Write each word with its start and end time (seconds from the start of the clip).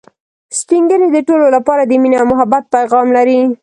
سپین 0.59 0.83
ږیری 0.89 1.07
د 1.13 1.17
ټولو 1.27 1.45
لپاره 1.55 1.81
د 1.85 1.91
ميني 2.01 2.17
او 2.21 2.25
محبت 2.31 2.63
پیغام 2.75 3.07
لري 3.17 3.39